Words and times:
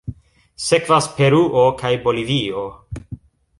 Sekvas 0.67 1.09
Peruo 1.19 1.67
kaj 1.83 1.93
Bolivio. 2.07 2.67